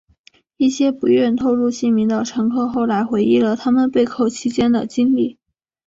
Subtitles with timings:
[0.57, 5.37] 一些不愿透露姓名的乘客后来回忆了他们被扣期间的经历。